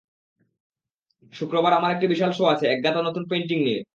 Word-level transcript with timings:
শুক্রবার 1.33 1.71
আমার 1.73 1.91
একটি 1.91 2.05
বিশাল 2.07 2.31
শো 2.31 2.43
আছে, 2.53 2.65
একগাদা 2.67 3.01
নতুন 3.07 3.23
পেইন্টিং 3.31 3.57
নিয়ে। 3.67 3.81